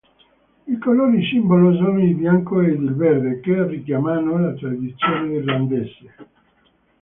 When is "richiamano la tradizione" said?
3.67-5.31